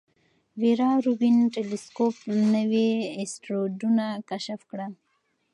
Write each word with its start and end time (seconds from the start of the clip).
ویرا 0.61 0.91
روبین 1.05 1.37
ټیلسکوپ 1.53 2.15
نوي 2.53 2.89
اسټروېډونه 3.21 4.05
کشف 4.29 4.59
کړل. 4.69 4.93